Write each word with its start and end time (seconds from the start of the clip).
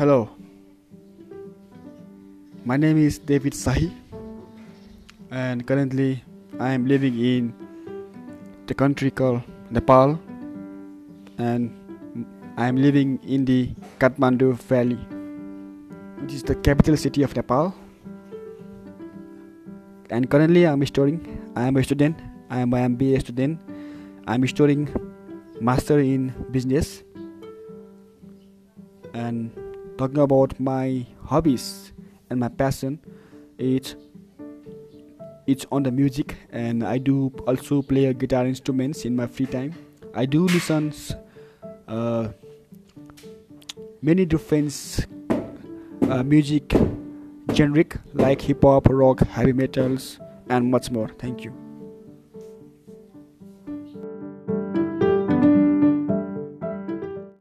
Hello, 0.00 0.30
my 2.64 2.78
name 2.78 2.96
is 2.96 3.18
David 3.18 3.52
Sahi, 3.52 3.92
and 5.30 5.66
currently 5.66 6.24
I 6.58 6.70
am 6.72 6.86
living 6.86 7.18
in 7.20 7.52
the 8.64 8.72
country 8.72 9.10
called 9.10 9.42
Nepal, 9.68 10.18
and 11.36 11.68
I 12.56 12.66
am 12.66 12.76
living 12.76 13.20
in 13.28 13.44
the 13.44 13.68
Kathmandu 13.98 14.54
Valley, 14.72 14.96
which 16.22 16.32
is 16.32 16.44
the 16.44 16.54
capital 16.54 16.96
city 16.96 17.22
of 17.22 17.36
Nepal. 17.36 17.74
And 20.08 20.30
currently, 20.30 20.66
I 20.66 20.72
am 20.72 20.86
studying. 20.86 21.20
I 21.54 21.66
am 21.66 21.76
a 21.76 21.84
student. 21.84 22.16
I 22.48 22.60
am 22.60 22.72
an 22.72 22.96
MBA 22.96 23.20
student. 23.20 23.60
I 24.26 24.36
am 24.36 24.46
studying 24.46 24.88
master 25.60 25.98
in 26.00 26.32
business 26.50 27.02
and 29.12 29.50
talking 30.00 30.22
about 30.24 30.58
my 30.58 31.04
hobbies 31.26 31.92
and 32.30 32.40
my 32.40 32.48
passion 32.48 32.98
it's 33.58 33.96
it's 35.46 35.66
on 35.70 35.82
the 35.82 35.92
music 35.92 36.36
and 36.50 36.82
i 36.82 36.96
do 36.96 37.30
also 37.46 37.82
play 37.82 38.06
a 38.06 38.14
guitar 38.14 38.46
instruments 38.46 39.04
in 39.04 39.14
my 39.14 39.26
free 39.26 39.46
time. 39.46 39.74
I 40.14 40.26
do 40.26 40.46
listen 40.46 40.92
uh, 41.86 42.28
many 44.02 44.24
different 44.24 45.06
uh, 46.08 46.22
music 46.22 46.74
generic 47.52 47.96
like 48.14 48.40
hip 48.40 48.62
hop 48.62 48.88
rock 48.88 49.20
heavy 49.20 49.52
metals 49.52 50.18
and 50.48 50.70
much 50.70 50.90
more. 50.90 51.08
Thank 51.08 51.44
you 51.44 51.69